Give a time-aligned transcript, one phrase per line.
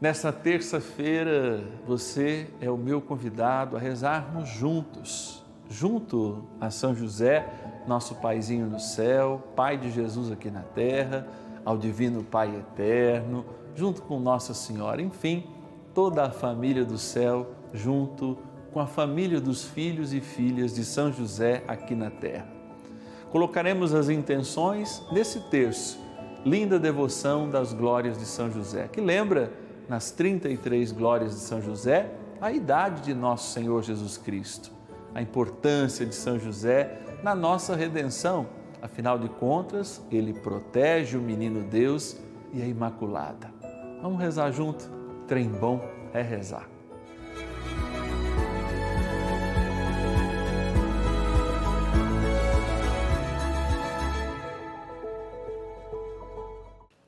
[0.00, 7.46] Nessa terça-feira, você é o meu convidado a rezarmos juntos, junto a São José,
[7.86, 11.28] nosso paizinho no céu, Pai de Jesus aqui na terra,
[11.66, 13.44] ao Divino Pai eterno,
[13.74, 15.44] junto com Nossa Senhora, enfim,
[15.92, 18.38] toda a família do céu, junto
[18.72, 22.48] com a família dos filhos e filhas de São José aqui na terra.
[23.30, 26.00] Colocaremos as intenções nesse terço,
[26.42, 32.12] linda devoção das glórias de São José, que lembra nas 33 glórias de São José,
[32.40, 34.70] a idade de nosso Senhor Jesus Cristo,
[35.12, 38.46] a importância de São José na nossa redenção.
[38.80, 42.16] Afinal de contas, ele protege o menino Deus
[42.52, 43.52] e a Imaculada.
[44.00, 44.88] Vamos rezar junto?
[45.26, 45.80] Trem bom
[46.14, 46.68] é rezar.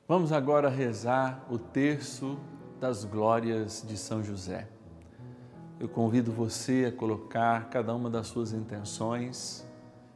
[0.05, 2.37] Vamos agora rezar o terço
[2.83, 4.67] das glórias de São José.
[5.79, 9.65] Eu convido você a colocar cada uma das suas intenções.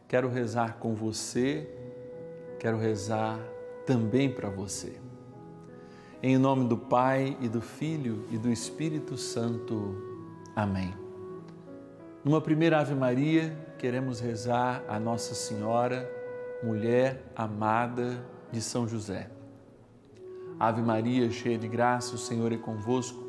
[0.05, 1.65] Quero rezar com você,
[2.59, 3.39] quero rezar
[3.85, 4.99] também para você.
[6.21, 9.95] Em nome do Pai e do Filho e do Espírito Santo.
[10.53, 10.93] Amém.
[12.21, 16.05] Numa primeira Ave Maria, queremos rezar a Nossa Senhora,
[16.61, 18.21] mulher amada
[18.51, 19.36] de São José.
[20.59, 23.23] Ave Maria, cheia de graça, o Senhor é convosco.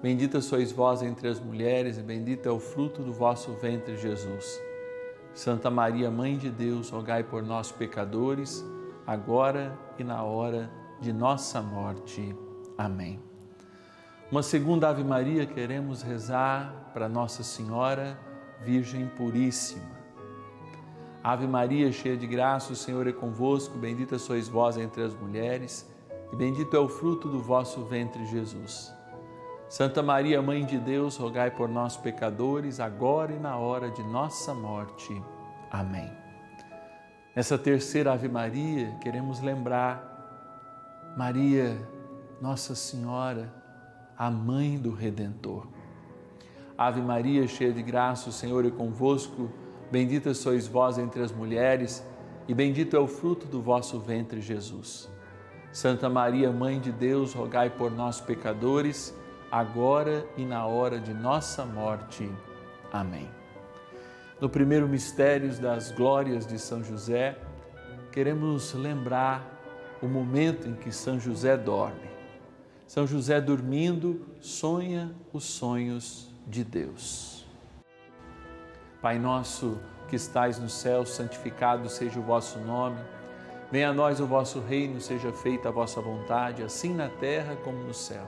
[0.00, 4.58] Bendita sois vós entre as mulheres, e bendito é o fruto do vosso ventre, Jesus.
[5.34, 8.64] Santa Maria, Mãe de Deus, rogai por nós, pecadores,
[9.06, 12.34] agora e na hora de nossa morte.
[12.78, 13.20] Amém.
[14.30, 18.18] Uma segunda Ave Maria queremos rezar para Nossa Senhora,
[18.62, 19.92] Virgem Puríssima.
[21.22, 25.92] Ave Maria, cheia de graça, o Senhor é convosco, bendita sois vós entre as mulheres
[26.34, 28.92] e bendito é o fruto do vosso ventre, Jesus.
[29.68, 34.52] Santa Maria, Mãe de Deus, rogai por nós, pecadores, agora e na hora de nossa
[34.52, 35.22] morte.
[35.70, 36.10] Amém.
[37.36, 41.80] Nessa terceira Ave Maria, queremos lembrar Maria,
[42.40, 43.54] Nossa Senhora,
[44.18, 45.68] a Mãe do Redentor.
[46.76, 49.48] Ave Maria, cheia de graça, o Senhor é convosco,
[49.88, 52.04] bendita sois vós entre as mulheres,
[52.48, 55.13] e bendito é o fruto do vosso ventre, Jesus.
[55.74, 59.12] Santa Maria, Mãe de Deus, rogai por nós, pecadores,
[59.50, 62.30] agora e na hora de nossa morte.
[62.92, 63.28] Amém.
[64.40, 67.36] No primeiro mistério das glórias de São José,
[68.12, 69.44] queremos lembrar
[70.00, 72.08] o momento em que São José dorme.
[72.86, 77.44] São José dormindo sonha os sonhos de Deus.
[79.02, 83.00] Pai nosso que estais no céu, santificado seja o vosso nome.
[83.74, 87.78] Venha a nós o vosso reino, seja feita a vossa vontade, assim na terra como
[87.78, 88.24] no céu.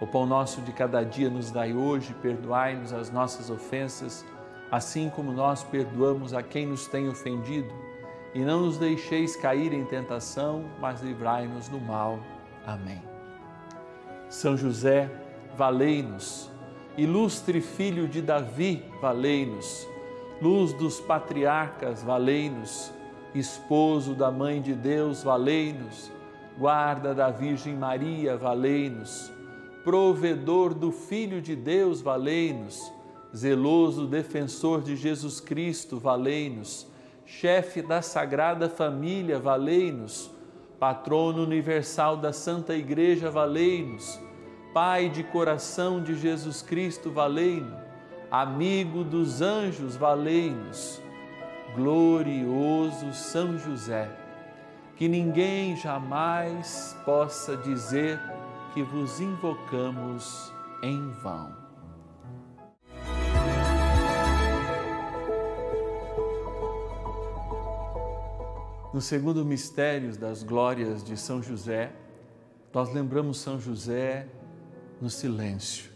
[0.00, 4.24] O pão nosso de cada dia nos dai hoje, perdoai-nos as nossas ofensas,
[4.72, 7.68] assim como nós perdoamos a quem nos tem ofendido,
[8.32, 12.18] e não nos deixeis cair em tentação, mas livrai-nos do mal.
[12.66, 13.02] Amém.
[14.30, 15.10] São José,
[15.54, 16.50] valei-nos.
[16.96, 19.86] Ilustre filho de Davi, valei-nos.
[20.40, 22.95] Luz dos patriarcas, valei-nos
[23.38, 26.10] esposo da Mãe de Deus, valei-nos,
[26.58, 29.30] guarda da Virgem Maria, valei-nos,
[29.84, 32.92] provedor do Filho de Deus, valei-nos,
[33.34, 36.86] zeloso defensor de Jesus Cristo, valei-nos,
[37.24, 40.30] chefe da Sagrada Família, valei-nos,
[40.78, 44.20] patrono universal da Santa Igreja, valei-nos,
[44.72, 47.78] Pai de coração de Jesus Cristo, valei-nos,
[48.30, 51.00] amigo dos anjos, valei-nos
[51.76, 54.10] glorioso São José,
[54.96, 58.18] que ninguém jamais possa dizer
[58.72, 60.50] que vos invocamos
[60.82, 61.54] em vão.
[68.94, 71.92] No segundo mistério das glórias de São José,
[72.72, 74.26] nós lembramos São José
[74.98, 75.92] no silêncio.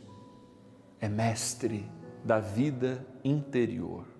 [1.00, 1.90] É mestre
[2.22, 4.19] da vida interior.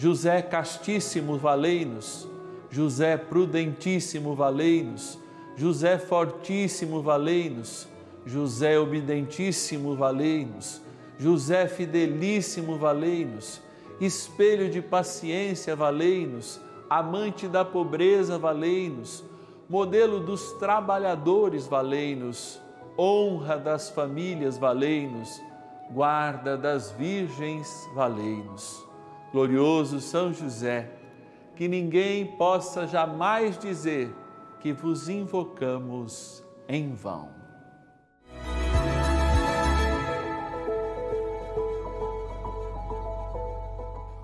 [0.00, 2.26] José castíssimo, valei-nos.
[2.70, 5.18] José prudentíssimo, valei-nos.
[5.54, 7.86] José fortíssimo, valei-nos.
[8.24, 10.80] José obedentíssimo, valei-nos.
[11.18, 13.60] José fidelíssimo, valei-nos.
[14.00, 16.58] Espelho de paciência, valei-nos.
[16.88, 19.22] Amante da pobreza, valei-nos.
[19.68, 22.58] Modelo dos trabalhadores, valei-nos.
[22.98, 25.42] Honra das famílias, valei-nos.
[25.92, 28.88] Guarda das virgens, valei-nos.
[29.32, 30.90] Glorioso São José,
[31.56, 34.12] que ninguém possa jamais dizer
[34.60, 37.28] que vos invocamos em vão.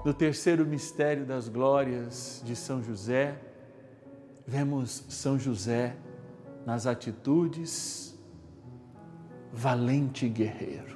[0.04, 3.36] No terceiro mistério das glórias de São José,
[4.46, 5.96] vemos São José
[6.64, 8.16] nas atitudes
[9.52, 10.95] valente guerreiro.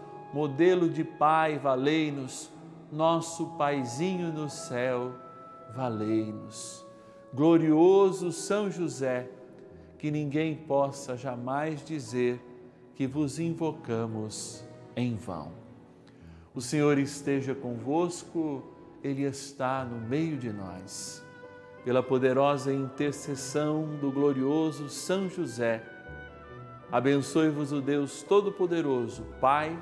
[0.33, 2.49] modelo de pai, valei-nos,
[2.91, 5.13] nosso paizinho no céu,
[5.75, 6.85] valei-nos.
[7.33, 9.29] Glorioso São José,
[9.97, 12.41] que ninguém possa jamais dizer
[12.95, 14.63] que vos invocamos
[14.95, 15.51] em vão.
[16.53, 18.63] O Senhor esteja convosco,
[19.03, 21.25] Ele está no meio de nós.
[21.85, 25.83] Pela poderosa intercessão do glorioso São José,
[26.91, 29.81] abençoe-vos o Deus Todo-Poderoso, Pai,